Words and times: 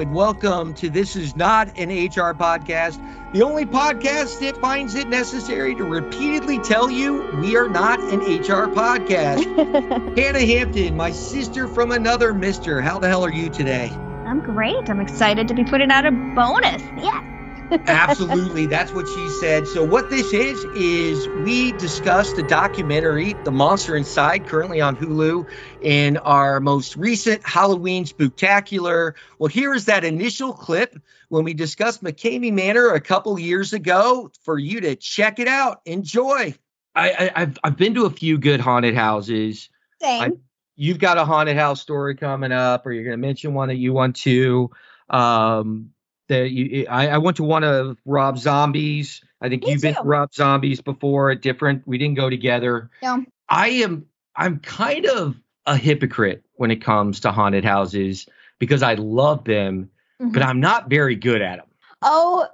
Hello, 0.00 0.08
and 0.08 0.16
welcome 0.16 0.72
to 0.72 0.88
This 0.88 1.14
Is 1.14 1.36
Not 1.36 1.78
an 1.78 1.90
HR 1.90 2.32
Podcast, 2.32 2.98
the 3.34 3.42
only 3.42 3.66
podcast 3.66 4.40
that 4.40 4.56
finds 4.56 4.94
it 4.94 5.08
necessary 5.08 5.74
to 5.74 5.84
repeatedly 5.84 6.58
tell 6.58 6.90
you 6.90 7.22
we 7.42 7.54
are 7.56 7.68
not 7.68 8.00
an 8.00 8.20
HR 8.20 8.72
podcast. 8.72 9.44
Hannah 10.18 10.40
Hampton, 10.40 10.96
my 10.96 11.10
sister 11.10 11.68
from 11.68 11.90
another 11.90 12.32
mister. 12.32 12.80
How 12.80 12.98
the 12.98 13.08
hell 13.08 13.26
are 13.26 13.32
you 13.32 13.50
today? 13.50 13.90
I'm 14.24 14.40
great. 14.40 14.88
I'm 14.88 15.00
excited 15.00 15.48
to 15.48 15.54
be 15.54 15.64
putting 15.64 15.90
out 15.90 16.06
a 16.06 16.12
bonus. 16.12 16.82
Yeah. 16.96 17.29
Absolutely. 17.70 18.66
That's 18.66 18.92
what 18.92 19.06
she 19.08 19.28
said. 19.28 19.66
So, 19.66 19.84
what 19.84 20.10
this 20.10 20.32
is, 20.32 20.64
is 20.76 21.28
we 21.44 21.72
discussed 21.72 22.36
the 22.36 22.42
documentary, 22.42 23.34
The 23.44 23.50
Monster 23.50 23.96
Inside, 23.96 24.46
currently 24.46 24.80
on 24.80 24.96
Hulu, 24.96 25.48
in 25.80 26.16
our 26.18 26.60
most 26.60 26.96
recent 26.96 27.46
Halloween 27.46 28.04
spooktacular. 28.04 29.14
Well, 29.38 29.48
here 29.48 29.74
is 29.74 29.86
that 29.86 30.04
initial 30.04 30.52
clip 30.52 30.98
when 31.28 31.44
we 31.44 31.54
discussed 31.54 32.02
McKamey 32.02 32.52
Manor 32.52 32.90
a 32.94 33.00
couple 33.00 33.38
years 33.38 33.72
ago 33.72 34.30
for 34.42 34.58
you 34.58 34.80
to 34.80 34.96
check 34.96 35.38
it 35.38 35.48
out. 35.48 35.80
Enjoy. 35.84 36.54
I, 36.94 37.30
I, 37.34 37.40
have 37.40 37.58
I've 37.62 37.76
been 37.76 37.94
to 37.94 38.06
a 38.06 38.10
few 38.10 38.38
good 38.38 38.60
haunted 38.60 38.94
houses. 38.94 39.70
Same. 40.02 40.22
I, 40.22 40.30
you've 40.74 40.98
got 40.98 41.18
a 41.18 41.24
haunted 41.24 41.56
house 41.56 41.80
story 41.80 42.16
coming 42.16 42.52
up, 42.52 42.84
or 42.86 42.92
you're 42.92 43.04
going 43.04 43.20
to 43.20 43.26
mention 43.26 43.54
one 43.54 43.68
that 43.68 43.76
you 43.76 43.92
want 43.92 44.16
to. 44.16 44.70
Um, 45.08 45.90
that 46.30 46.50
you, 46.50 46.86
I, 46.88 47.08
I 47.08 47.18
went 47.18 47.36
to 47.36 47.44
one 47.44 47.64
of 47.64 47.98
Rob 48.06 48.38
Zombies. 48.38 49.22
I 49.40 49.48
think 49.48 49.64
Me 49.64 49.72
you've 49.72 49.82
too. 49.82 49.88
been 49.88 49.94
to 49.96 50.02
Rob 50.02 50.32
Zombies 50.32 50.80
before 50.80 51.30
at 51.30 51.42
different. 51.42 51.86
We 51.86 51.98
didn't 51.98 52.16
go 52.16 52.30
together. 52.30 52.90
Yeah. 53.02 53.18
I 53.48 53.68
am. 53.68 54.06
I'm 54.34 54.60
kind 54.60 55.06
of 55.06 55.36
a 55.66 55.76
hypocrite 55.76 56.44
when 56.54 56.70
it 56.70 56.82
comes 56.82 57.20
to 57.20 57.32
haunted 57.32 57.64
houses 57.64 58.26
because 58.58 58.82
I 58.82 58.94
love 58.94 59.44
them, 59.44 59.90
mm-hmm. 60.20 60.32
but 60.32 60.42
I'm 60.42 60.60
not 60.60 60.88
very 60.88 61.16
good 61.16 61.42
at 61.42 61.58
them. 61.58 61.66
Oh, 62.00 62.46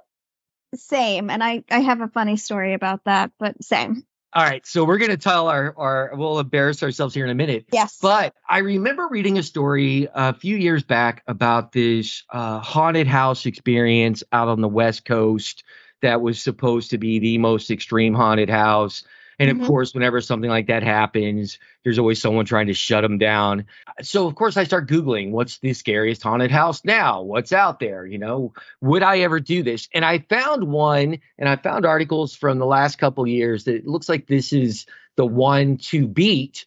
same. 0.75 1.29
And 1.29 1.43
I 1.43 1.63
I 1.69 1.79
have 1.79 2.01
a 2.01 2.07
funny 2.07 2.35
story 2.35 2.73
about 2.73 3.05
that, 3.05 3.31
but 3.39 3.63
same. 3.63 4.05
All 4.37 4.43
right, 4.43 4.63
so 4.67 4.85
we're 4.85 4.99
going 4.99 5.09
to 5.09 5.17
tell 5.17 5.47
our, 5.47 5.73
our, 5.75 6.11
we'll 6.13 6.37
embarrass 6.37 6.83
ourselves 6.83 7.15
here 7.15 7.25
in 7.25 7.31
a 7.31 7.33
minute. 7.33 7.65
Yes. 7.73 7.97
But 7.99 8.35
I 8.47 8.59
remember 8.59 9.07
reading 9.09 9.39
a 9.39 9.41
story 9.41 10.07
a 10.13 10.35
few 10.35 10.55
years 10.55 10.83
back 10.83 11.23
about 11.25 11.71
this 11.71 12.23
uh, 12.29 12.59
haunted 12.59 13.07
house 13.07 13.47
experience 13.47 14.23
out 14.31 14.47
on 14.47 14.61
the 14.61 14.67
West 14.67 15.05
Coast 15.05 15.63
that 16.03 16.21
was 16.21 16.39
supposed 16.39 16.91
to 16.91 16.99
be 16.99 17.17
the 17.17 17.39
most 17.39 17.71
extreme 17.71 18.13
haunted 18.13 18.51
house. 18.51 19.03
And 19.39 19.51
of 19.51 19.57
mm-hmm. 19.57 19.67
course, 19.67 19.93
whenever 19.93 20.19
something 20.19 20.49
like 20.49 20.67
that 20.67 20.81
happens, 20.81 21.59
there's 21.83 21.99
always 21.99 22.19
someone 22.19 22.45
trying 22.45 22.67
to 22.67 22.73
shut 22.73 23.03
them 23.03 23.17
down. 23.19 23.65
So, 24.01 24.25
of 24.25 24.35
course, 24.35 24.57
I 24.57 24.63
start 24.63 24.89
Googling 24.89 25.31
what's 25.31 25.59
the 25.59 25.73
scariest 25.73 26.23
haunted 26.23 26.49
house 26.49 26.83
now? 26.83 27.21
What's 27.21 27.53
out 27.53 27.79
there? 27.79 28.05
You 28.05 28.17
know, 28.17 28.53
would 28.81 29.03
I 29.03 29.19
ever 29.19 29.39
do 29.39 29.61
this? 29.61 29.89
And 29.93 30.03
I 30.03 30.19
found 30.19 30.63
one, 30.63 31.19
and 31.37 31.47
I 31.47 31.55
found 31.55 31.85
articles 31.85 32.35
from 32.35 32.57
the 32.57 32.65
last 32.65 32.97
couple 32.97 33.27
years 33.27 33.65
that 33.65 33.75
it 33.75 33.87
looks 33.87 34.09
like 34.09 34.25
this 34.25 34.53
is 34.53 34.87
the 35.17 35.25
one 35.25 35.77
to 35.77 36.07
beat. 36.07 36.65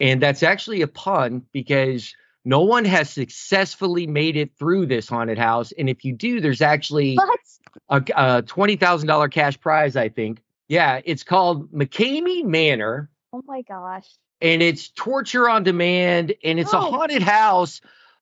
And 0.00 0.22
that's 0.22 0.42
actually 0.42 0.82
a 0.82 0.88
pun 0.88 1.42
because 1.52 2.14
no 2.44 2.60
one 2.60 2.84
has 2.84 3.10
successfully 3.10 4.06
made 4.06 4.36
it 4.36 4.52
through 4.58 4.86
this 4.86 5.08
haunted 5.08 5.38
house. 5.38 5.72
And 5.72 5.88
if 5.90 6.04
you 6.04 6.12
do, 6.14 6.40
there's 6.40 6.62
actually 6.62 7.16
what? 7.16 7.40
a, 7.88 7.96
a 7.96 8.42
$20,000 8.42 9.30
cash 9.32 9.60
prize, 9.60 9.96
I 9.96 10.08
think. 10.08 10.40
Yeah, 10.68 11.00
it's 11.04 11.22
called 11.22 11.72
McKamey 11.72 12.44
Manor. 12.44 13.10
Oh 13.32 13.42
my 13.46 13.62
gosh. 13.62 14.08
And 14.40 14.62
it's 14.62 14.88
torture 14.88 15.48
on 15.48 15.62
demand 15.62 16.34
and 16.44 16.58
it's 16.58 16.74
oh. 16.74 16.78
a 16.78 16.90
haunted 16.90 17.22
house, 17.22 17.80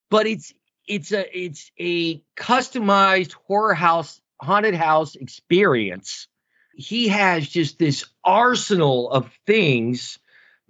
but 0.09 0.27
it's 0.27 0.53
it's 0.87 1.11
a 1.11 1.37
it's 1.37 1.71
a 1.79 2.21
customized 2.37 3.33
horror 3.47 3.73
house 3.73 4.21
haunted 4.41 4.75
house 4.75 5.15
experience. 5.15 6.27
He 6.75 7.07
has 7.07 7.47
just 7.47 7.79
this 7.79 8.05
arsenal 8.23 9.09
of 9.09 9.31
things 9.45 10.19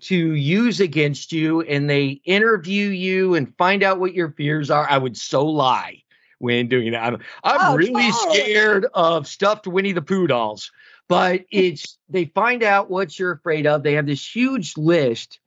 to 0.02 0.16
use 0.16 0.80
against 0.80 1.32
you 1.32 1.62
and 1.62 1.90
they 1.90 2.22
interview 2.26 2.90
you 2.90 3.36
and 3.36 3.56
find 3.58 3.84
out 3.84 4.00
what 4.00 4.14
your 4.14 4.32
fears 4.32 4.70
are. 4.70 4.88
I 4.90 4.98
would 4.98 5.18
so 5.18 5.46
lie 5.46 6.04
when 6.40 6.68
doing 6.68 6.92
that. 6.92 7.04
I'm, 7.04 7.20
I'm 7.44 7.74
oh, 7.74 7.76
really 7.76 8.12
scared 8.12 8.86
of 8.94 9.28
stuffed 9.28 9.68
Winnie 9.68 9.94
the 9.94 10.02
Pooh 10.02 10.28
dolls 10.28 10.72
but 11.08 11.42
it's 11.52 11.98
they 12.10 12.26
find 12.26 12.64
out 12.64 12.90
what 12.90 13.18
you're 13.18 13.32
afraid 13.32 13.68
of. 13.68 13.84
They 13.84 13.94
have 13.94 14.06
this 14.06 14.36
huge 14.36 14.78
list 14.78 15.40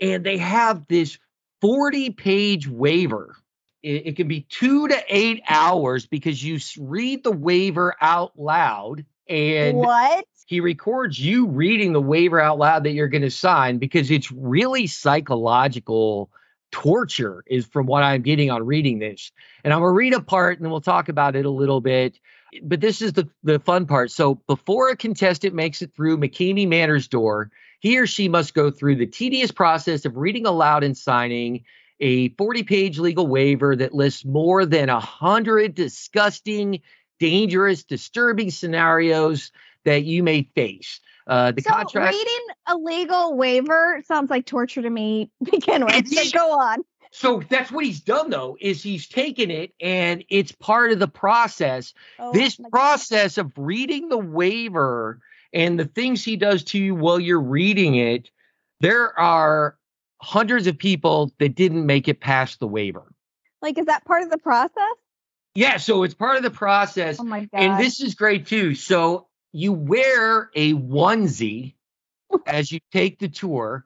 and 0.00 0.24
they 0.24 0.38
have 0.38 0.86
this 0.88 1.18
40 1.60 2.10
page 2.10 2.68
waiver. 2.68 3.36
It, 3.82 4.08
it, 4.08 4.16
can 4.16 4.28
be 4.28 4.46
two 4.50 4.88
to 4.88 5.02
eight 5.08 5.42
hours 5.48 6.06
because 6.06 6.42
you 6.44 6.58
read 6.78 7.24
the 7.24 7.32
waiver 7.32 7.96
out 8.00 8.32
loud 8.38 9.06
and 9.26 9.78
what 9.78 10.26
he 10.46 10.60
records 10.60 11.18
you 11.18 11.46
reading 11.46 11.92
the 11.92 12.00
waiver 12.00 12.40
out 12.40 12.58
loud 12.58 12.84
that 12.84 12.92
you're 12.92 13.08
going 13.08 13.22
to 13.22 13.30
sign 13.30 13.78
because 13.78 14.10
it's 14.10 14.30
really 14.30 14.86
psychological 14.86 16.30
torture 16.70 17.42
is 17.46 17.66
from 17.66 17.86
what 17.86 18.02
I'm 18.02 18.22
getting 18.22 18.50
on 18.50 18.64
reading 18.64 18.98
this. 18.98 19.32
And 19.64 19.72
I'm 19.72 19.80
gonna 19.80 19.92
read 19.92 20.14
a 20.14 20.20
part 20.20 20.58
and 20.58 20.64
then 20.64 20.70
we'll 20.70 20.80
talk 20.80 21.08
about 21.08 21.36
it 21.36 21.46
a 21.46 21.50
little 21.50 21.80
bit 21.80 22.18
but 22.62 22.80
this 22.80 23.02
is 23.02 23.12
the, 23.12 23.28
the 23.42 23.58
fun 23.58 23.86
part. 23.86 24.10
So 24.10 24.36
before 24.46 24.90
a 24.90 24.96
contestant 24.96 25.54
makes 25.54 25.82
it 25.82 25.94
through 25.94 26.18
McKamey 26.18 26.68
Manor's 26.68 27.08
door, 27.08 27.50
he 27.80 27.98
or 27.98 28.06
she 28.06 28.28
must 28.28 28.54
go 28.54 28.70
through 28.70 28.96
the 28.96 29.06
tedious 29.06 29.50
process 29.50 30.04
of 30.04 30.16
reading 30.16 30.46
aloud 30.46 30.84
and 30.84 30.96
signing 30.96 31.64
a 32.00 32.30
40 32.30 32.62
page 32.62 32.98
legal 32.98 33.26
waiver 33.26 33.76
that 33.76 33.94
lists 33.94 34.24
more 34.24 34.64
than 34.64 34.88
a 34.88 35.00
hundred 35.00 35.74
disgusting, 35.74 36.80
dangerous, 37.18 37.84
disturbing 37.84 38.50
scenarios 38.50 39.52
that 39.84 40.04
you 40.04 40.22
may 40.22 40.42
face. 40.54 41.00
Uh, 41.26 41.52
the 41.52 41.62
so 41.62 41.70
contract 41.70 42.12
reading 42.12 42.46
a 42.66 42.76
legal 42.76 43.36
waiver 43.36 44.02
sounds 44.06 44.30
like 44.30 44.46
torture 44.46 44.82
to 44.82 44.90
me. 44.90 45.30
Begin 45.42 45.84
with. 45.84 46.32
Go 46.32 46.52
on. 46.52 46.82
So 47.10 47.42
that's 47.48 47.72
what 47.72 47.84
he's 47.84 48.00
done 48.00 48.30
though, 48.30 48.56
is 48.60 48.82
he's 48.82 49.08
taken 49.08 49.50
it 49.50 49.72
and 49.80 50.24
it's 50.28 50.52
part 50.52 50.92
of 50.92 50.98
the 50.98 51.08
process. 51.08 51.92
Oh, 52.18 52.32
this 52.32 52.58
process 52.70 53.36
God. 53.36 53.46
of 53.46 53.52
reading 53.56 54.08
the 54.08 54.18
waiver 54.18 55.20
and 55.52 55.78
the 55.78 55.86
things 55.86 56.24
he 56.24 56.36
does 56.36 56.62
to 56.64 56.78
you 56.78 56.94
while 56.94 57.18
you're 57.18 57.40
reading 57.40 57.96
it, 57.96 58.30
there 58.80 59.18
are 59.18 59.76
hundreds 60.22 60.66
of 60.66 60.78
people 60.78 61.32
that 61.38 61.54
didn't 61.54 61.84
make 61.84 62.06
it 62.06 62.20
past 62.20 62.60
the 62.60 62.68
waiver. 62.68 63.12
Like, 63.60 63.78
is 63.78 63.86
that 63.86 64.04
part 64.04 64.22
of 64.22 64.30
the 64.30 64.38
process? 64.38 64.96
Yeah, 65.54 65.78
so 65.78 66.04
it's 66.04 66.14
part 66.14 66.36
of 66.36 66.42
the 66.44 66.50
process. 66.50 67.18
Oh 67.18 67.24
my 67.24 67.40
God. 67.40 67.48
And 67.54 67.80
this 67.80 68.00
is 68.00 68.14
great 68.14 68.46
too. 68.46 68.74
So 68.74 69.26
you 69.52 69.72
wear 69.72 70.50
a 70.54 70.74
onesie 70.74 71.74
as 72.46 72.70
you 72.70 72.78
take 72.92 73.18
the 73.18 73.28
tour 73.28 73.84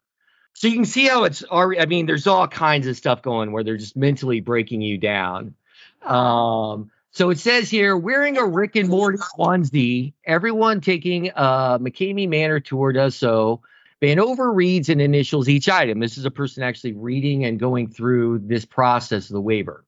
so 0.55 0.69
you 0.69 0.75
can 0.75 0.85
see 0.85 1.07
how 1.07 1.25
it's 1.25 1.45
already. 1.45 1.81
I 1.81 1.87
mean, 1.87 2.07
there's 2.07 2.27
all 2.27 2.49
kinds 2.49 2.87
of 2.87 2.97
stuff 2.97 3.23
going 3.23 3.53
where 3.53 3.65
they're 3.65 3.77
just 3.77 3.97
mentally 3.97 4.41
breaking 4.41 4.81
you 4.81 4.97
down. 4.97 5.55
Um, 6.03 6.91
so 7.11 7.31
it 7.31 7.39
says 7.39 7.71
here, 7.71 7.97
wearing 7.97 8.39
a 8.39 8.45
Rick 8.45 8.77
and 8.77 8.89
Morty 8.89 9.19
onesie, 9.39 10.15
everyone 10.25 10.81
taking 10.81 11.29
a 11.29 11.79
McKamey 11.81 12.29
Manor 12.29 12.61
tour 12.61 12.93
does 12.93 13.17
so. 13.17 13.61
Vanover 14.01 14.55
reads 14.55 14.89
and 14.89 15.01
initials 15.01 15.49
each 15.49 15.69
item. 15.69 15.99
This 15.99 16.19
is 16.19 16.25
a 16.25 16.31
person 16.31 16.63
actually 16.63 16.93
reading 16.93 17.45
and 17.45 17.59
going 17.59 17.89
through 17.89 18.41
this 18.41 18.65
process 18.65 19.31
of 19.31 19.35
the 19.35 19.41
waiver. 19.41 19.85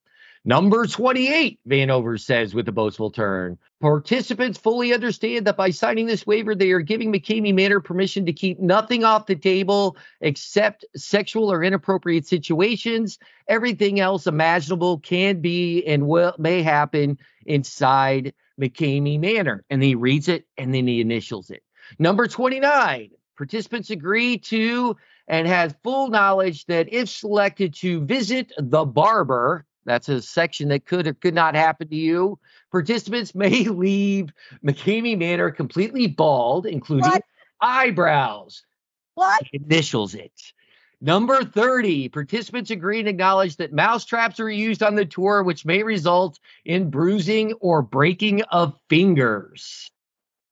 Number 0.49 0.87
28, 0.87 1.59
Vanover 1.69 2.21
says 2.21 2.55
with 2.55 2.69
a 2.69 2.73
boastful 2.73 3.11
turn. 3.11 3.59
Participants 3.81 4.57
fully 4.57 4.95
understand 4.95 5.45
that 5.49 5.57
by 5.57 5.71
signing 5.71 6.07
this 6.07 6.25
waiver, 6.25 6.55
they 6.55 6.71
are 6.71 6.79
giving 6.79 7.13
McKamey 7.13 7.53
Manor 7.53 7.81
permission 7.81 8.27
to 8.27 8.33
keep 8.33 8.61
nothing 8.61 9.03
off 9.03 9.27
the 9.27 9.35
table 9.35 9.97
except 10.21 10.85
sexual 10.95 11.51
or 11.51 11.65
inappropriate 11.65 12.29
situations. 12.29 13.19
Everything 13.49 13.99
else 13.99 14.29
imaginable 14.29 15.01
can 15.01 15.41
be 15.41 15.85
and 15.85 16.07
will 16.07 16.33
may 16.39 16.63
happen 16.63 17.19
inside 17.45 18.33
McKamey 18.61 19.19
Manor. 19.19 19.65
And 19.69 19.83
he 19.83 19.97
reads 19.97 20.29
it 20.29 20.47
and 20.57 20.73
then 20.73 20.87
he 20.87 21.01
initials 21.01 21.51
it. 21.51 21.65
Number 21.99 22.29
29, 22.29 23.11
participants 23.37 23.91
agree 23.91 24.39
to 24.39 24.97
and 25.27 25.49
has 25.49 25.75
full 25.83 26.07
knowledge 26.07 26.67
that 26.67 26.93
if 26.93 27.09
selected 27.09 27.75
to 27.79 28.05
visit 28.05 28.53
the 28.57 28.85
barber, 28.85 29.67
that's 29.87 30.09
a 30.09 30.21
section 30.21 30.69
that 30.69 30.85
could 30.85 31.07
or 31.07 31.15
could 31.15 31.35
not 31.35 31.55
happen 31.55 31.89
to 31.89 31.97
you. 31.97 32.39
Participants 32.71 33.35
may 33.35 33.65
leave 33.65 34.33
McKamey 34.65 35.17
Manor 35.17 35.51
completely 35.51 36.07
bald, 36.09 36.67
including 36.67 37.11
what? 37.11 37.23
eyebrows. 37.61 38.65
What? 39.15 39.43
Initials 39.53 40.15
it. 40.15 40.33
Number 41.01 41.45
30, 41.45 42.09
participants 42.09 42.71
agree 42.71 43.01
and 43.01 43.09
acknowledge 43.09 43.57
that 43.57 43.73
mouse 43.73 44.05
traps 44.07 44.41
are 44.41 44.51
used 44.51 44.83
on 44.83 44.95
the 44.95 45.05
tour, 45.05 45.43
which 45.43 45.65
may 45.65 45.83
result 45.83 46.39
in 46.65 46.91
bruising 46.91 47.53
or 47.55 47.83
breaking 47.83 48.43
of 48.45 48.79
fingers. 48.89 49.91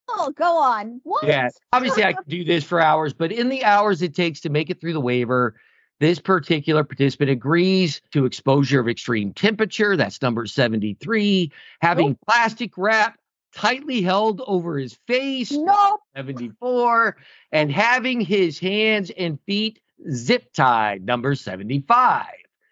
Oh, 0.07 0.31
go 0.31 0.57
on. 0.57 1.01
What? 1.03 1.25
Yeah, 1.25 1.49
obviously 1.73 2.03
I 2.03 2.13
could 2.13 2.27
do 2.27 2.43
this 2.43 2.63
for 2.63 2.79
hours, 2.79 3.11
but 3.11 3.31
in 3.31 3.49
the 3.49 3.63
hours 3.63 4.03
it 4.03 4.15
takes 4.15 4.41
to 4.41 4.49
make 4.49 4.69
it 4.69 4.79
through 4.79 4.93
the 4.93 5.01
waiver, 5.01 5.55
This 5.99 6.19
particular 6.19 6.83
participant 6.83 7.29
agrees 7.29 8.01
to 8.11 8.25
exposure 8.25 8.79
of 8.79 8.89
extreme 8.89 9.33
temperature. 9.33 9.95
That's 9.95 10.21
number 10.21 10.45
73. 10.45 11.51
Having 11.81 12.17
plastic 12.27 12.77
wrap 12.77 13.17
tightly 13.55 14.01
held 14.01 14.41
over 14.45 14.77
his 14.77 14.97
face. 15.07 15.51
No. 15.51 15.99
74. 16.15 17.15
And 17.51 17.71
having 17.71 18.19
his 18.19 18.59
hands 18.59 19.09
and 19.17 19.39
feet 19.45 19.79
zip 20.11 20.51
tied. 20.53 21.05
Number 21.05 21.33
75. 21.35 22.25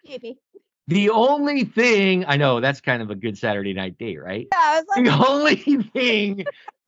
Maybe. 0.06 0.38
The 0.86 1.08
only 1.08 1.64
thing 1.64 2.26
I 2.28 2.36
know 2.36 2.60
that's 2.60 2.82
kind 2.82 3.00
of 3.00 3.10
a 3.10 3.14
good 3.14 3.38
Saturday 3.38 3.72
night 3.72 3.96
date, 3.96 4.22
right? 4.22 4.48
Yeah, 4.52 4.58
I 4.58 4.80
was 4.80 4.86
like, 4.94 5.04
The 5.06 5.26
only 5.26 5.56
thing 5.82 6.44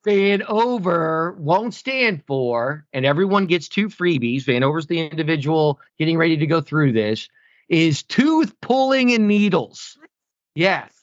Van 0.07 0.41
Over 0.47 1.35
won't 1.37 1.73
stand 1.73 2.23
for, 2.25 2.85
and 2.93 3.05
everyone 3.05 3.45
gets 3.45 3.67
two 3.67 3.89
freebies. 3.89 4.43
Van 4.43 4.63
Over's 4.63 4.87
the 4.87 5.01
individual 5.01 5.81
getting 5.99 6.17
ready 6.17 6.37
to 6.37 6.47
go 6.47 6.61
through 6.61 6.93
this, 6.93 7.27
is 7.67 8.03
tooth 8.03 8.55
pulling 8.61 9.13
and 9.13 9.27
needles. 9.27 9.97
Yes. 10.55 10.93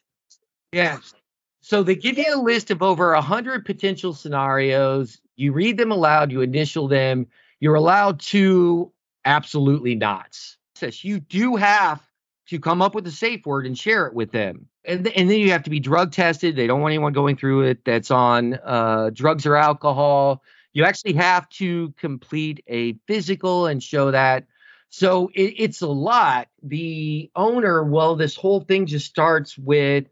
Yes. 0.73 1.13
So 1.61 1.83
they 1.83 1.97
give 1.97 2.17
you 2.17 2.35
a 2.35 2.41
list 2.41 2.71
of 2.71 2.83
over 2.83 3.13
a 3.13 3.21
hundred 3.21 3.67
potential 3.67 4.15
scenarios. 4.15 5.21
You 5.37 5.53
read 5.53 5.77
them 5.77 5.93
aloud, 5.93 6.33
you 6.33 6.41
initial 6.41 6.89
them. 6.89 7.27
You're 7.61 7.75
allowed 7.75 8.21
to 8.21 8.91
absolutely 9.27 9.97
not. 9.97 10.35
You 10.81 11.21
do 11.21 11.57
have 11.57 12.03
to 12.49 12.59
come 12.59 12.81
up 12.81 12.95
with 12.95 13.07
a 13.07 13.11
safe 13.11 13.45
word 13.45 13.67
and 13.67 13.77
share 13.77 14.07
it 14.07 14.15
with 14.15 14.33
them. 14.33 14.67
And, 14.87 15.05
th- 15.05 15.17
and 15.17 15.31
then 15.31 15.41
you 15.41 15.53
have 15.53 15.63
to 15.65 15.71
be 15.71 15.81
drug 15.81 16.13
tested. 16.13 16.57
They 16.57 16.67
don't 16.67 16.81
want 16.81 16.93
anyone 16.93 17.13
going 17.13 17.37
through 17.37 17.63
it 17.63 17.85
that's 17.85 18.11
on 18.11 18.55
uh, 18.55 19.11
drugs 19.13 19.47
or 19.47 19.57
alcohol. 19.57 20.43
You 20.73 20.85
actually 20.85 21.15
have 21.15 21.49
to 21.51 21.95
complete 21.99 22.63
a 22.67 22.95
physical 23.07 23.67
and 23.67 23.83
show 23.83 24.11
that. 24.11 24.47
So 24.91 25.31
it, 25.35 25.55
it's 25.57 25.83
a 25.83 25.89
lot. 25.89 26.49
The 26.63 27.31
owner, 27.35 27.83
well, 27.83 28.17
this 28.17 28.37
whole 28.37 28.61
thing 28.61 28.87
just 28.87 29.07
starts 29.07 29.57
with 29.57 30.07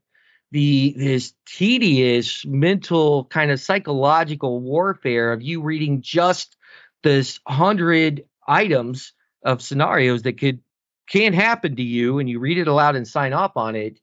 the 0.53 0.95
this 0.97 1.33
tedious 1.47 2.45
mental 2.45 3.25
kind 3.25 3.51
of 3.51 3.59
psychological 3.59 4.61
warfare 4.61 5.33
of 5.33 5.43
you 5.43 5.63
reading 5.63 6.03
just 6.03 6.57
this 7.03 7.41
hundred 7.47 8.25
items 8.47 9.15
of 9.45 9.63
scenarios 9.63 10.23
that 10.23 10.39
could 10.39 10.61
can 11.09 11.33
happen 11.33 11.77
to 11.77 11.83
you 11.83 12.19
and 12.19 12.29
you 12.29 12.39
read 12.39 12.59
it 12.59 12.69
aloud 12.69 12.97
and 12.97 13.09
sign 13.09 13.33
off 13.33 13.57
on 13.57 13.75
it 13.75 13.99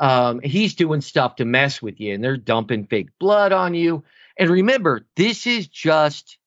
um, 0.00 0.40
he's 0.40 0.74
doing 0.74 1.02
stuff 1.02 1.36
to 1.36 1.44
mess 1.44 1.80
with 1.80 2.00
you 2.00 2.14
and 2.14 2.24
they're 2.24 2.38
dumping 2.38 2.86
fake 2.86 3.10
blood 3.20 3.52
on 3.52 3.74
you. 3.74 4.02
And 4.38 4.48
remember 4.48 5.06
this 5.14 5.46
is 5.46 5.68
just 5.68 6.38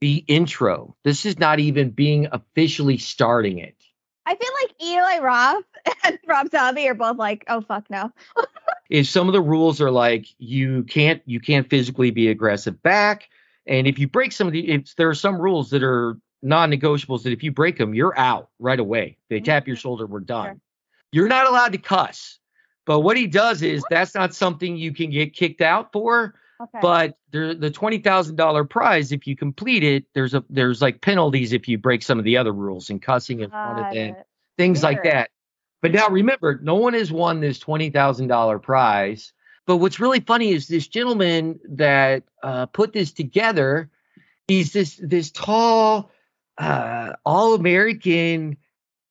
the 0.00 0.24
intro. 0.28 0.96
This 1.02 1.26
is 1.26 1.38
not 1.38 1.58
even 1.58 1.90
being 1.90 2.28
officially 2.30 2.98
starting 2.98 3.58
it. 3.58 3.76
I 4.26 4.36
feel 4.36 4.50
like 4.62 4.74
Eli 4.80 5.18
Roth 5.18 5.64
and 6.04 6.18
Rob 6.26 6.50
Zombie 6.50 6.88
are 6.88 6.94
both 6.94 7.18
like, 7.18 7.44
oh 7.48 7.60
fuck 7.60 7.90
no. 7.90 8.12
is 8.90 9.10
some 9.10 9.28
of 9.28 9.32
the 9.32 9.42
rules 9.42 9.80
are 9.80 9.90
like 9.90 10.26
you 10.38 10.84
can't 10.84 11.20
you 11.26 11.40
can't 11.40 11.68
physically 11.68 12.10
be 12.12 12.28
aggressive 12.28 12.80
back 12.82 13.28
and 13.66 13.86
if 13.86 13.98
you 13.98 14.06
break 14.06 14.30
some 14.30 14.46
of 14.46 14.52
the 14.52 14.70
if 14.70 14.94
there 14.96 15.08
are 15.08 15.14
some 15.14 15.40
rules 15.40 15.70
that 15.70 15.82
are 15.82 16.16
non-negotiables 16.42 17.22
that 17.22 17.32
if 17.32 17.42
you 17.42 17.50
break 17.50 17.76
them 17.76 17.94
you're 17.94 18.16
out 18.16 18.50
right 18.58 18.78
away. 18.78 19.16
They 19.30 19.40
tap 19.40 19.66
your 19.66 19.76
shoulder 19.76 20.06
we're 20.06 20.20
done. 20.20 20.46
Sure. 20.46 20.60
you're 21.10 21.28
not 21.28 21.48
allowed 21.48 21.72
to 21.72 21.78
cuss 21.78 22.38
but 22.86 23.00
what 23.00 23.16
he 23.16 23.26
does 23.26 23.62
is 23.62 23.84
that's 23.90 24.14
not 24.14 24.34
something 24.34 24.76
you 24.76 24.92
can 24.92 25.10
get 25.10 25.34
kicked 25.34 25.60
out 25.60 25.92
for 25.92 26.34
Okay. 26.60 26.78
but 26.80 27.18
there, 27.32 27.52
the 27.52 27.70
twenty 27.70 27.98
thousand 27.98 28.36
dollar 28.36 28.64
prize 28.64 29.10
if 29.10 29.26
you 29.26 29.34
complete 29.36 29.82
it 29.82 30.04
there's 30.14 30.34
a 30.34 30.44
there's 30.48 30.80
like 30.80 31.00
penalties 31.00 31.52
if 31.52 31.66
you 31.66 31.78
break 31.78 32.00
some 32.02 32.18
of 32.18 32.24
the 32.24 32.36
other 32.36 32.52
rules 32.52 32.90
and 32.90 33.02
cussing 33.02 33.40
in 33.40 33.50
front 33.50 33.78
of 33.80 33.84
Got 33.86 33.92
them 33.92 34.14
it. 34.14 34.26
things 34.56 34.82
like 34.82 35.02
that. 35.02 35.30
But 35.82 35.92
now 35.92 36.08
remember, 36.08 36.58
no 36.62 36.76
one 36.76 36.94
has 36.94 37.12
won 37.12 37.40
this 37.40 37.58
twenty 37.58 37.90
thousand 37.90 38.28
dollar 38.28 38.58
prize. 38.58 39.32
But 39.66 39.78
what's 39.78 39.98
really 40.00 40.20
funny 40.20 40.52
is 40.52 40.66
this 40.68 40.86
gentleman 40.86 41.58
that 41.70 42.22
uh, 42.42 42.66
put 42.66 42.92
this 42.92 43.12
together. 43.12 43.90
He's 44.46 44.72
this 44.72 44.98
this 45.02 45.30
tall, 45.30 46.10
uh, 46.56 47.14
all 47.26 47.54
American, 47.54 48.56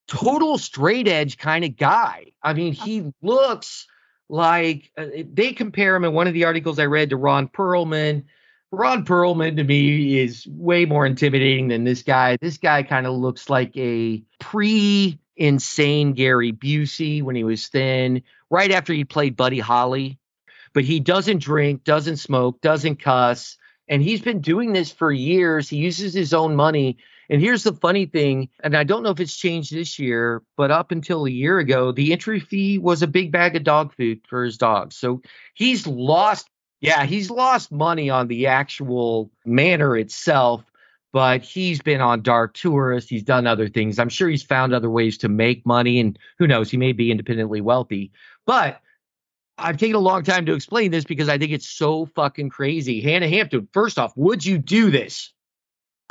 total 0.08 0.58
straight 0.58 1.08
edge 1.08 1.38
kind 1.38 1.64
of 1.66 1.78
guy. 1.78 2.32
I 2.42 2.54
mean, 2.54 2.74
he 2.74 3.12
looks 3.22 3.88
like 4.30 4.92
uh, 4.98 5.06
they 5.32 5.54
compare 5.54 5.96
him 5.96 6.04
in 6.04 6.14
one 6.14 6.28
of 6.28 6.34
the 6.34 6.46
articles 6.46 6.80
I 6.80 6.86
read 6.86 7.10
to 7.12 7.18
Ron 7.18 7.48
Perlman. 7.48 8.26
Ron 8.72 9.06
Perlman 9.06 9.58
to 9.58 9.64
me 9.64 10.20
is 10.20 10.48
way 10.48 10.86
more 10.86 11.06
intimidating 11.06 11.68
than 11.68 11.84
this 11.84 12.02
guy. 12.02 12.38
This 12.42 12.58
guy 12.58 12.84
kind 12.84 13.06
of 13.06 13.14
looks 13.14 13.50
like 13.50 13.76
a 13.78 14.24
pre 14.40 15.20
insane 15.36 16.14
Gary 16.14 16.52
Busey 16.52 17.22
when 17.22 17.36
he 17.36 17.44
was 17.44 17.68
thin, 17.68 18.24
right 18.50 18.72
after 18.72 18.94
he 18.94 19.06
played 19.06 19.36
Buddy 19.36 19.60
Holly. 19.60 20.20
But 20.74 20.86
he 20.86 21.00
doesn't 21.00 21.44
drink, 21.44 21.84
doesn't 21.84 22.18
smoke, 22.18 22.62
doesn't 22.62 22.96
cuss. 22.96 23.58
And 23.88 24.02
he's 24.02 24.22
been 24.22 24.42
doing 24.42 24.74
this 24.74 24.92
for 24.92 25.12
years. 25.12 25.70
He 25.70 25.78
uses 25.78 26.14
his 26.14 26.34
own 26.34 26.56
money. 26.56 26.98
And 27.30 27.42
here's 27.42 27.64
the 27.64 27.74
funny 27.74 28.06
thing, 28.06 28.50
and 28.64 28.76
I 28.76 28.84
don't 28.84 29.04
know 29.04 29.10
if 29.10 29.20
it's 29.20 29.36
changed 29.36 29.74
this 29.74 29.98
year, 29.98 30.42
but 30.58 30.72
up 30.72 30.92
until 30.92 31.26
a 31.26 31.32
year 31.32 31.60
ago, 31.60 31.92
the 31.92 32.12
entry 32.12 32.40
fee 32.40 32.78
was 32.78 33.02
a 33.02 33.08
big 33.08 33.32
bag 33.32 33.56
of 33.56 33.64
dog 33.64 33.94
food 33.96 34.22
for 34.28 34.44
his 34.44 34.58
dogs. 34.58 34.98
So 34.98 35.22
he's 35.54 35.88
lost, 35.88 36.50
yeah, 36.82 37.06
he's 37.06 37.32
lost 37.32 37.72
money 37.72 38.10
on 38.10 38.28
the 38.28 38.48
actual 38.48 39.32
manor 39.46 39.96
itself, 39.96 40.64
but 41.14 41.42
he's 41.44 41.82
been 41.82 42.02
on 42.02 42.24
Dark 42.24 42.56
Tourist. 42.56 43.10
He's 43.10 43.24
done 43.24 43.48
other 43.48 43.70
things. 43.70 44.00
I'm 44.00 44.10
sure 44.10 44.28
he's 44.28 44.44
found 44.44 44.74
other 44.74 44.90
ways 44.90 45.18
to 45.20 45.30
make 45.30 45.66
money, 45.66 46.00
and 46.00 46.20
who 46.40 46.48
knows, 46.48 46.72
he 46.72 46.78
may 46.78 46.92
be 46.92 47.12
independently 47.12 47.62
wealthy. 47.62 48.12
But 48.46 48.82
I've 49.58 49.78
taken 49.78 49.96
a 49.96 50.00
long 50.00 50.24
time 50.24 50.46
to 50.48 50.56
explain 50.56 50.92
this 50.92 51.06
because 51.06 51.30
I 51.30 51.38
think 51.38 51.52
it's 51.52 51.70
so 51.70 52.08
fucking 52.08 52.50
crazy. 52.50 53.00
Hannah 53.00 53.30
Hampton, 53.30 53.70
first 53.72 54.00
off, 54.00 54.12
would 54.18 54.44
you 54.44 54.58
do 54.58 54.90
this? 54.90 55.32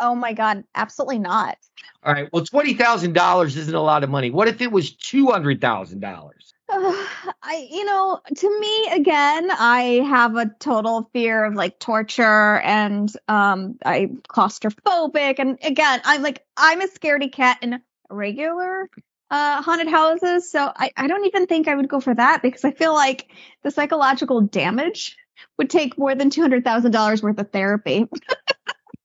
Oh 0.03 0.17
my 0.17 0.33
god, 0.33 0.65
absolutely 0.75 1.21
not. 1.21 1.57
All 2.03 2.13
right. 2.13 2.29
Well, 2.33 2.45
twenty 2.45 2.75
thousand 2.75 3.13
dollars 3.13 3.57
isn't 3.57 3.75
a 3.75 3.81
lot 3.81 4.03
of 4.03 4.11
money. 4.11 4.31
What 4.31 4.49
if 4.49 4.61
it 4.61 4.73
was 4.73 4.93
two 4.97 5.29
hundred 5.29 5.61
thousand 5.61 6.01
dollars? 6.01 6.53
I, 6.69 7.69
you 7.71 7.85
know, 7.85 8.21
to 8.37 8.61
me, 8.61 8.89
again, 8.91 9.51
I 9.51 10.05
have 10.09 10.37
a 10.37 10.51
total 10.59 11.09
fear 11.13 11.45
of 11.45 11.55
like 11.55 11.79
torture 11.79 12.59
and 12.59 13.11
um, 13.29 13.79
I'm 13.85 14.23
claustrophobic. 14.29 15.37
And 15.39 15.59
again, 15.63 16.01
I'm 16.05 16.23
like, 16.23 16.45
I'm 16.57 16.81
a 16.81 16.89
scaredy 16.89 17.31
cat 17.31 17.59
in 17.63 17.81
regular 18.11 18.91
uh, 19.31 19.63
haunted 19.63 19.89
houses. 19.89 20.51
So 20.51 20.73
I, 20.75 20.91
I 20.97 21.07
don't 21.07 21.27
even 21.27 21.47
think 21.47 21.69
I 21.69 21.75
would 21.75 21.89
go 21.89 22.01
for 22.01 22.15
that 22.15 22.43
because 22.43 22.65
I 22.65 22.73
feel 22.73 22.95
like 22.95 23.29
the 23.63 23.71
psychological 23.71 24.41
damage 24.41 25.17
would 25.59 25.71
take 25.71 25.99
more 25.99 26.15
than 26.15 26.31
$200,000 26.31 27.23
worth 27.23 27.39
of 27.39 27.51
therapy. 27.51 28.07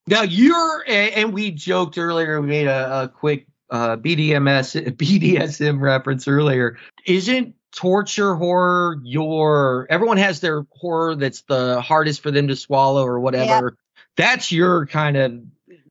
Now 0.08 0.22
you're, 0.22 0.84
and 0.88 1.34
we 1.34 1.52
joked 1.52 1.98
earlier. 1.98 2.40
We 2.42 2.48
made 2.48 2.68
a, 2.68 3.04
a 3.04 3.08
quick 3.10 3.48
uh, 3.70 3.98
BDMS 3.98 4.96
BDSM 4.98 5.80
reference 5.82 6.28
earlier. 6.28 6.78
Isn't 7.06 7.56
torture 7.76 8.36
horror 8.36 8.98
your? 9.04 9.86
Everyone 9.90 10.18
has 10.18 10.40
their 10.40 10.66
horror 10.72 11.16
that's 11.16 11.42
the 11.42 11.82
hardest 11.82 12.22
for 12.22 12.32
them 12.32 12.48
to 12.48 12.56
swallow 12.56 13.06
or 13.06 13.20
whatever. 13.20 13.78
That's 14.16 14.52
your 14.52 14.86
kind 14.88 15.18
of 15.18 15.42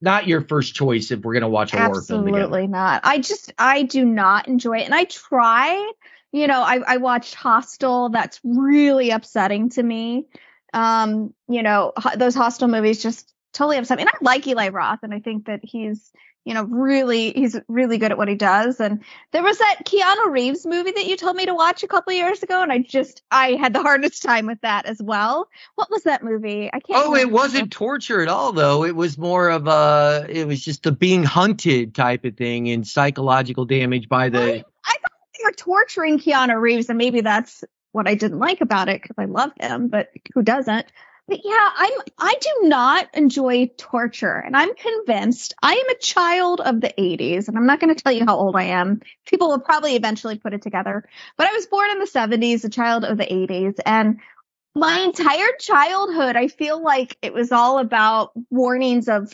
not 0.01 0.27
your 0.27 0.41
first 0.41 0.75
choice 0.75 1.11
if 1.11 1.21
we're 1.21 1.35
gonna 1.35 1.49
watch 1.49 1.75
a 1.75 1.77
horror 1.77 2.01
film. 2.03 2.27
Absolutely 2.29 2.67
not. 2.67 3.03
I 3.05 3.19
just 3.19 3.53
I 3.59 3.83
do 3.83 4.05
not 4.05 4.49
enjoy 4.49 4.79
it, 4.79 4.85
and 4.85 4.95
I 4.95 5.05
try. 5.05 5.93
You 6.33 6.47
know, 6.47 6.63
I 6.63 6.81
I 6.87 6.97
watched 6.97 7.35
Hostel. 7.35 8.09
That's 8.09 8.41
really 8.43 9.11
upsetting 9.11 9.69
to 9.71 9.83
me. 9.83 10.27
Um, 10.73 11.33
you 11.49 11.63
know, 11.63 11.93
ho- 11.97 12.17
those 12.17 12.35
Hostel 12.35 12.69
movies 12.69 13.03
just 13.03 13.33
totally 13.57 13.79
upset. 13.79 13.99
And 13.99 14.09
I 14.09 14.13
like 14.21 14.47
Eli 14.47 14.69
Roth, 14.69 15.01
and 15.03 15.15
I 15.15 15.21
think 15.21 15.47
that 15.47 15.61
he's 15.63 16.13
you 16.45 16.55
know 16.55 16.63
really 16.63 17.33
he's 17.33 17.59
really 17.67 17.99
good 17.99 18.13
at 18.13 18.19
what 18.19 18.29
he 18.29 18.37
does. 18.37 18.79
And 18.81 19.03
there 19.33 19.43
was 19.43 19.59
that 19.59 19.81
Keanu 19.85 20.31
Reeves 20.31 20.65
movie 20.65 20.93
that 20.93 21.07
you 21.07 21.17
told 21.17 21.37
me 21.37 21.47
to 21.47 21.55
watch 21.55 21.83
a 21.83 21.89
couple 21.89 22.13
years 22.13 22.43
ago, 22.43 22.63
and 22.63 22.71
I 22.71 22.79
just 22.79 23.23
I 23.31 23.53
had 23.53 23.73
the 23.73 23.83
hardest 23.89 24.23
time 24.23 24.47
with 24.47 24.61
that 24.61 24.87
as 24.87 25.03
well. 25.03 25.49
What 25.75 25.91
was 25.91 26.05
that 26.05 26.23
movie? 26.23 26.71
I 26.73 26.81
can't. 26.81 27.05
Oh, 27.05 27.15
it 27.17 27.31
wasn't 27.31 27.73
torture 27.73 28.21
at 28.21 28.29
all, 28.29 28.53
though. 28.53 28.85
It 28.85 28.95
was 28.95 29.19
more 29.19 29.49
of 29.49 29.67
a, 29.67 30.27
it 30.29 30.47
was 30.47 30.63
just 30.63 30.83
the 30.83 30.93
being 30.93 31.25
hunted 31.25 31.95
type 31.95 32.25
of 32.25 32.37
thing 32.37 32.69
and 32.69 32.87
psychological 32.87 33.65
damage 33.65 34.09
by 34.09 34.29
the. 34.29 34.39
Right? 34.39 34.65
I 34.85 34.93
thought 34.93 35.13
they 35.37 35.45
were 35.45 35.53
torturing 35.53 36.19
Keanu 36.19 36.61
Reeves, 36.61 36.89
and 36.89 36.99
maybe 36.99 37.23
that's 37.23 37.65
what 37.93 38.07
I 38.07 38.15
didn't 38.15 38.39
like 38.39 38.61
about 38.61 38.91
it 38.91 39.01
because 39.01 39.17
I 39.19 39.25
love 39.25 39.53
him, 39.59 39.89
but 39.89 40.11
who 40.35 40.43
doesn't? 40.43 40.87
But 41.29 41.41
yeah, 41.45 41.71
I'm 41.77 41.91
I 42.19 42.35
do 42.41 42.69
not 42.69 43.09
enjoy 43.15 43.71
torture, 43.77 44.37
and 44.37 44.57
I'm 44.57 44.75
convinced 44.75 45.55
I 45.61 45.73
am 45.73 45.89
a 45.89 45.99
child 45.99 46.61
of 46.61 46.81
the 46.81 46.95
80s, 46.97 47.49
and 47.49 47.59
I'm 47.59 47.67
not 47.67 47.81
going 47.81 47.95
to 47.95 48.01
tell 48.01 48.13
you 48.13 48.25
how 48.25 48.37
old 48.37 48.55
I 48.55 48.65
am. 48.65 49.01
People 49.27 49.49
will 49.49 49.61
probably 49.61 49.97
eventually 49.97 50.39
put 50.39 50.55
it 50.55 50.63
together, 50.63 51.09
but 51.37 51.49
I 51.49 51.53
was 51.53 51.67
born 51.67 51.91
in 51.91 51.99
the 51.99 52.07
70s, 52.07 52.65
a 52.65 52.69
child 52.69 53.05
of 53.05 53.19
the 53.19 53.25
80s, 53.25 53.81
and 53.85 54.21
my 54.77 55.01
entire 55.01 55.53
childhood, 55.59 56.37
I 56.37 56.49
feel 56.49 56.81
like 56.83 57.17
it 57.23 57.33
was 57.33 57.51
all 57.51 57.79
about 57.79 58.33
warnings 58.51 59.09
of 59.09 59.33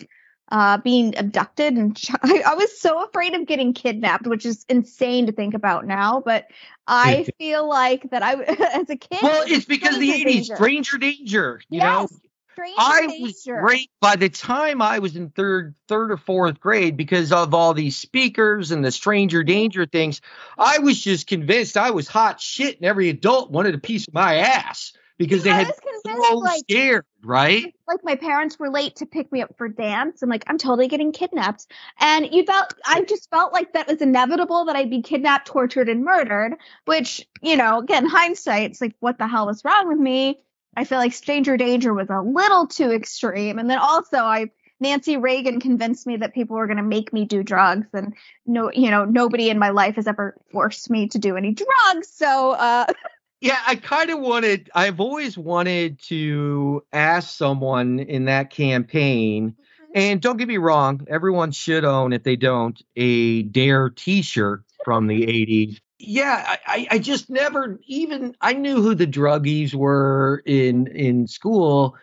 uh, 0.52 0.76
being 0.76 1.16
abducted 1.16 1.74
and 1.74 1.96
ch- 1.96 2.10
I, 2.22 2.42
I 2.46 2.54
was 2.54 2.78
so 2.78 3.02
afraid 3.04 3.34
of 3.34 3.46
getting 3.46 3.72
kidnapped, 3.72 4.26
which 4.26 4.44
is 4.44 4.64
insane 4.68 5.26
to 5.26 5.32
think 5.32 5.54
about 5.54 5.86
now. 5.86 6.22
But 6.24 6.46
I 6.86 7.26
feel 7.38 7.66
like 7.66 8.10
that 8.10 8.22
I, 8.22 8.34
as 8.78 8.90
a 8.90 8.96
kid, 8.96 9.22
Well, 9.22 9.44
it's 9.48 9.64
because 9.64 9.98
the 9.98 10.12
80s, 10.12 10.24
danger. 10.24 10.54
stranger 10.56 10.98
danger. 10.98 11.60
You 11.70 11.80
know, 11.80 12.00
Yes, 12.00 12.20
stranger 12.52 12.74
I 12.78 13.06
danger. 13.06 13.22
was 13.22 13.44
great 13.44 13.90
by 14.02 14.16
the 14.16 14.28
time 14.28 14.82
I 14.82 14.98
was 14.98 15.16
in 15.16 15.30
third, 15.30 15.74
third 15.88 16.12
or 16.12 16.18
fourth 16.18 16.60
grade 16.60 16.98
because 16.98 17.32
of 17.32 17.54
all 17.54 17.72
these 17.72 17.96
speakers 17.96 18.72
and 18.72 18.84
the 18.84 18.90
stranger 18.92 19.42
danger 19.42 19.86
things. 19.86 20.20
I 20.58 20.80
was 20.80 21.00
just 21.02 21.26
convinced 21.28 21.78
I 21.78 21.92
was 21.92 22.08
hot 22.08 22.42
shit, 22.42 22.76
and 22.76 22.84
every 22.84 23.08
adult 23.08 23.50
wanted 23.50 23.74
a 23.74 23.78
piece 23.78 24.06
of 24.06 24.12
my 24.12 24.36
ass 24.36 24.92
because 25.18 25.42
they 25.42 25.50
I 25.50 25.58
had 25.58 25.66
was 25.68 25.80
convinced, 25.80 26.28
so 26.28 26.38
like, 26.38 26.60
scared, 26.60 27.04
right? 27.22 27.74
like 27.86 28.04
my 28.04 28.16
parents 28.16 28.58
were 28.58 28.70
late 28.70 28.96
to 28.96 29.06
pick 29.06 29.30
me 29.32 29.42
up 29.42 29.56
for 29.56 29.68
dance. 29.68 30.22
I'm 30.22 30.28
like, 30.28 30.44
I'm 30.46 30.58
totally 30.58 30.88
getting 30.88 31.12
kidnapped. 31.12 31.66
And 32.00 32.32
you 32.32 32.44
felt, 32.44 32.74
I 32.86 33.02
just 33.02 33.30
felt 33.30 33.52
like 33.52 33.72
that 33.74 33.88
was 33.88 34.00
inevitable 34.00 34.66
that 34.66 34.76
I'd 34.76 34.90
be 34.90 35.02
kidnapped, 35.02 35.46
tortured, 35.46 35.88
and 35.88 36.04
murdered, 36.04 36.54
which, 36.86 37.26
you 37.40 37.56
know, 37.56 37.78
again, 37.78 38.06
hindsight, 38.06 38.70
it's 38.70 38.80
like, 38.80 38.94
what 39.00 39.18
the 39.18 39.28
hell 39.28 39.46
was 39.46 39.64
wrong 39.64 39.88
with 39.88 39.98
me? 39.98 40.40
I 40.76 40.84
feel 40.84 40.98
like 40.98 41.12
stranger 41.12 41.56
danger 41.56 41.92
was 41.92 42.08
a 42.08 42.20
little 42.20 42.66
too 42.66 42.92
extreme. 42.92 43.58
And 43.58 43.68
then 43.68 43.78
also, 43.78 44.18
I, 44.18 44.50
Nancy 44.80 45.16
Reagan 45.16 45.60
convinced 45.60 46.06
me 46.06 46.16
that 46.16 46.34
people 46.34 46.56
were 46.56 46.66
going 46.66 46.78
to 46.78 46.82
make 46.82 47.12
me 47.12 47.24
do 47.24 47.42
drugs 47.42 47.86
and 47.92 48.14
no, 48.46 48.70
you 48.72 48.90
know, 48.90 49.04
nobody 49.04 49.50
in 49.50 49.58
my 49.58 49.70
life 49.70 49.96
has 49.96 50.06
ever 50.06 50.34
forced 50.50 50.90
me 50.90 51.08
to 51.08 51.18
do 51.18 51.36
any 51.36 51.52
drugs. 51.52 52.08
So, 52.08 52.52
uh, 52.52 52.86
Yeah, 53.42 53.58
I 53.66 53.74
kind 53.74 54.08
of 54.10 54.20
wanted, 54.20 54.70
I've 54.72 55.00
always 55.00 55.36
wanted 55.36 56.00
to 56.02 56.84
ask 56.92 57.36
someone 57.36 57.98
in 57.98 58.26
that 58.26 58.50
campaign, 58.50 59.56
and 59.96 60.20
don't 60.20 60.36
get 60.36 60.46
me 60.46 60.58
wrong, 60.58 61.04
everyone 61.10 61.50
should 61.50 61.84
own, 61.84 62.12
if 62.12 62.22
they 62.22 62.36
don't, 62.36 62.80
a 62.94 63.42
Dare 63.42 63.90
t 63.90 64.22
shirt 64.22 64.62
from 64.84 65.08
the 65.08 65.26
80s. 65.26 65.80
Yeah, 65.98 66.56
I, 66.68 66.86
I- 66.88 66.98
just 66.98 67.30
never 67.30 67.80
even 67.86 68.36
I 68.40 68.52
knew 68.52 68.80
who 68.80 68.94
the 68.94 69.08
druggies 69.08 69.74
were 69.74 70.40
in 70.46 70.86
in 70.86 71.26
school. 71.26 71.96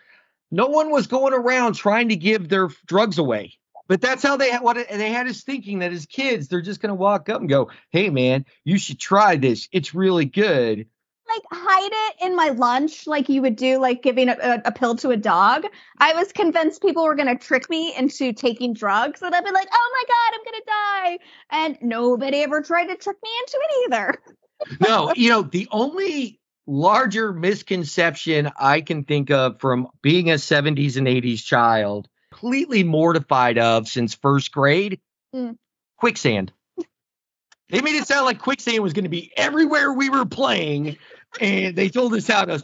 No 0.51 0.67
one 0.67 0.91
was 0.91 1.07
going 1.07 1.33
around 1.33 1.75
trying 1.75 2.09
to 2.09 2.17
give 2.17 2.49
their 2.49 2.67
drugs 2.85 3.17
away. 3.17 3.53
But 3.87 4.01
that's 4.01 4.23
how 4.23 4.35
they 4.35 4.51
had 4.51 4.61
what 4.61 4.75
they 4.75 5.09
had 5.09 5.27
us 5.27 5.41
thinking 5.43 5.79
that 5.79 5.93
as 5.93 6.05
kids, 6.05 6.49
they're 6.49 6.61
just 6.61 6.81
gonna 6.81 6.95
walk 6.95 7.29
up 7.29 7.39
and 7.39 7.49
go, 7.49 7.69
Hey 7.91 8.09
man, 8.09 8.45
you 8.65 8.77
should 8.77 8.99
try 8.99 9.37
this. 9.37 9.69
It's 9.71 9.95
really 9.95 10.25
good. 10.25 10.87
Like 11.51 11.61
hide 11.61 11.91
it 11.91 12.25
in 12.25 12.35
my 12.35 12.49
lunch 12.49 13.07
like 13.07 13.29
you 13.29 13.41
would 13.41 13.55
do 13.55 13.79
like 13.79 14.01
giving 14.01 14.29
a, 14.29 14.61
a, 14.65 14.71
pill 14.71 14.95
to 14.95 15.09
a 15.09 15.17
dog 15.17 15.65
i 15.99 16.13
was 16.13 16.31
convinced 16.31 16.81
people 16.81 17.03
were 17.03 17.15
going 17.15 17.27
to 17.27 17.35
trick 17.35 17.69
me 17.69 17.95
into 17.95 18.33
taking 18.33 18.73
drugs 18.73 19.21
and 19.21 19.33
i'd 19.33 19.43
be 19.43 19.51
like 19.51 19.67
oh 19.71 19.91
my 19.93 20.03
god 20.07 20.37
i'm 20.37 20.43
going 20.43 20.61
to 20.61 20.65
die 20.65 21.19
and 21.51 21.77
nobody 21.81 22.37
ever 22.37 22.61
tried 22.61 22.85
to 22.85 22.95
trick 22.95 23.17
me 23.23 23.29
into 23.41 23.57
it 23.57 23.85
either 23.87 24.21
no, 24.79 25.13
you 25.15 25.29
know, 25.29 25.41
the 25.41 25.67
only 25.71 26.39
larger 26.67 27.33
misconception 27.33 28.51
I 28.59 28.81
can 28.81 29.03
think 29.03 29.31
of 29.31 29.59
from 29.59 29.87
being 30.01 30.29
a 30.29 30.35
70s 30.35 30.97
and 30.97 31.07
80s 31.07 31.43
child, 31.43 32.07
completely 32.31 32.83
mortified 32.83 33.57
of 33.57 33.87
since 33.87 34.15
first 34.15 34.51
grade, 34.51 34.99
Mm. 35.35 35.57
quicksand. 35.97 36.51
They 37.69 37.81
made 37.81 37.93
it 37.95 38.07
sound 38.07 38.25
like 38.25 38.39
quicksand 38.39 38.81
was 38.81 38.93
going 38.93 39.03
to 39.03 39.09
be 39.09 39.31
everywhere 39.37 39.93
we 39.93 40.09
were 40.09 40.25
playing, 40.25 40.97
and 41.39 41.75
they 41.75 41.89
told 41.89 42.13
us 42.13 42.27
how 42.27 42.45
to 42.45 42.63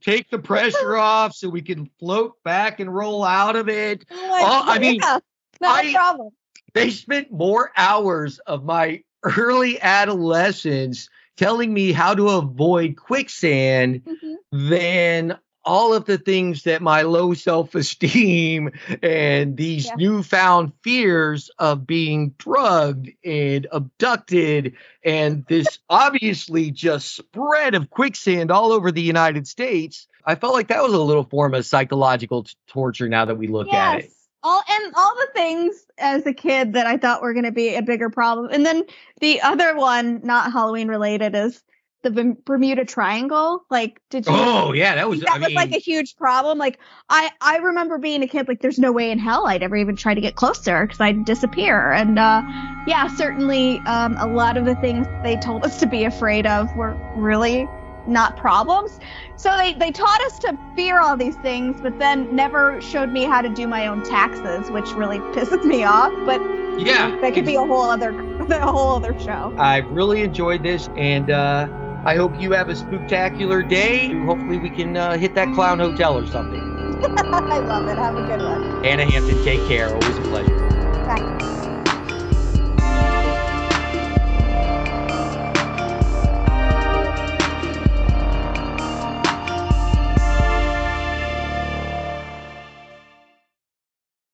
take 0.00 0.30
the 0.30 0.38
pressure 0.38 0.96
off 0.96 1.34
so 1.34 1.48
we 1.48 1.62
can 1.62 1.90
float 1.98 2.42
back 2.44 2.80
and 2.80 2.94
roll 2.94 3.24
out 3.24 3.56
of 3.56 3.68
it. 3.68 4.04
Oh, 4.10 4.62
I 4.66 4.78
mean, 4.78 5.00
yeah, 5.00 5.18
not 5.60 5.84
a 5.84 5.88
I- 5.88 5.92
problem 5.92 6.30
they 6.74 6.90
spent 6.90 7.32
more 7.32 7.72
hours 7.76 8.38
of 8.40 8.64
my 8.64 9.02
early 9.24 9.80
adolescence 9.80 11.08
telling 11.36 11.72
me 11.72 11.92
how 11.92 12.14
to 12.14 12.28
avoid 12.28 12.96
quicksand 12.96 14.02
Mhm. 14.04 14.36
than 14.52 15.38
all 15.68 15.92
of 15.92 16.06
the 16.06 16.16
things 16.18 16.62
that 16.62 16.80
my 16.80 17.02
low 17.02 17.34
self-esteem 17.34 18.70
and 19.02 19.56
these 19.56 19.86
Yeah. 19.86 19.94
newfound 19.96 20.72
fears 20.82 21.50
of 21.58 21.86
being 21.86 22.34
drugged 22.38 23.10
and 23.24 23.66
abducted 23.70 24.74
and 25.04 25.44
this 25.46 25.78
obviously 25.90 26.70
just 26.70 27.14
spread 27.14 27.74
of 27.74 27.90
quicksand 27.90 28.50
all 28.50 28.72
over 28.72 28.90
the 28.90 29.02
United 29.02 29.46
States 29.46 30.06
I 30.24 30.34
felt 30.34 30.52
like 30.52 30.68
that 30.68 30.82
was 30.82 30.92
a 30.92 31.00
little 31.00 31.24
form 31.24 31.54
of 31.54 31.64
psychological 31.64 32.42
t- 32.44 32.52
torture 32.66 33.08
now 33.08 33.24
that 33.24 33.36
we 33.36 33.46
look 33.46 33.72
at 33.72 34.00
it. 34.00 34.04
Yes. 34.04 34.14
All 34.42 34.62
and 34.68 34.94
all 34.94 35.14
the 35.16 35.28
things 35.34 35.86
as 35.98 36.24
a 36.26 36.32
kid 36.32 36.74
that 36.74 36.86
i 36.86 36.96
thought 36.96 37.22
were 37.22 37.32
going 37.32 37.44
to 37.44 37.52
be 37.52 37.74
a 37.74 37.82
bigger 37.82 38.08
problem. 38.10 38.48
And 38.52 38.64
then 38.64 38.84
the 39.20 39.40
other 39.42 39.74
one 39.76 40.20
not 40.22 40.52
halloween 40.52 40.88
related 40.88 41.34
is 41.34 41.62
the 42.02 42.36
bermuda 42.44 42.84
triangle 42.84 43.64
like 43.70 44.00
did 44.08 44.24
you 44.24 44.32
oh 44.32 44.72
yeah 44.72 44.94
that 44.94 45.08
was 45.08 45.20
that 45.20 45.30
I 45.30 45.38
was 45.38 45.48
mean 45.48 45.56
like 45.56 45.72
a 45.72 45.78
huge 45.78 46.16
problem. 46.16 46.58
Like 46.58 46.78
I, 47.08 47.30
I 47.40 47.58
remember 47.58 47.98
being 47.98 48.22
a 48.22 48.26
kid, 48.26 48.48
like 48.48 48.60
there's 48.60 48.78
no 48.78 48.92
way 48.92 49.10
in 49.10 49.18
hell 49.18 49.46
I'd 49.46 49.62
ever 49.62 49.76
even 49.76 49.96
try 49.96 50.14
to 50.14 50.20
get 50.20 50.36
closer 50.36 50.86
because 50.86 51.00
I'd 51.00 51.24
disappear. 51.24 51.92
And 51.92 52.18
uh, 52.18 52.42
yeah, 52.86 53.08
certainly 53.08 53.78
um, 53.86 54.16
a 54.18 54.26
lot 54.26 54.56
of 54.56 54.64
the 54.64 54.74
things 54.76 55.06
they 55.22 55.36
told 55.36 55.64
us 55.64 55.78
to 55.80 55.86
be 55.86 56.04
afraid 56.04 56.46
of 56.46 56.74
were 56.76 56.96
really 57.16 57.66
not 58.06 58.36
problems. 58.36 58.98
So 59.36 59.54
they, 59.56 59.74
they 59.74 59.90
taught 59.90 60.20
us 60.22 60.38
to 60.40 60.58
fear 60.74 61.00
all 61.00 61.16
these 61.16 61.36
things, 61.36 61.76
but 61.80 61.98
then 61.98 62.34
never 62.34 62.80
showed 62.80 63.12
me 63.12 63.24
how 63.24 63.42
to 63.42 63.48
do 63.48 63.66
my 63.66 63.86
own 63.86 64.02
taxes, 64.02 64.70
which 64.70 64.96
really 64.96 65.18
pisses 65.34 65.64
me 65.64 65.84
off. 65.84 66.12
But 66.24 66.40
yeah 66.76 67.18
that 67.20 67.34
could 67.34 67.44
be 67.44 67.56
a 67.56 67.60
whole 67.60 67.82
other 67.82 68.14
a 68.38 68.70
whole 68.70 68.96
other 68.96 69.18
show. 69.18 69.52
I've 69.58 69.90
really 69.90 70.22
enjoyed 70.22 70.62
this, 70.62 70.88
and 70.96 71.28
uh, 71.28 71.66
I 72.04 72.16
hope 72.16 72.40
you 72.40 72.52
have 72.52 72.68
a 72.68 72.76
spectacular 72.76 73.62
day. 73.62 74.12
Hopefully, 74.24 74.58
we 74.58 74.70
can 74.70 74.96
uh, 74.96 75.16
hit 75.18 75.34
that 75.34 75.52
clown 75.54 75.78
hotel 75.78 76.16
or 76.16 76.26
something. 76.26 76.60
I 77.04 77.58
love 77.58 77.88
it. 77.88 77.96
Have 77.98 78.16
a 78.16 78.26
good 78.26 78.42
one. 78.42 78.84
Hannah 78.84 79.04
Hampton, 79.10 79.42
take 79.44 79.66
care. 79.68 79.94
Always 79.94 80.16
a 80.16 80.22
pleasure. 80.22 80.67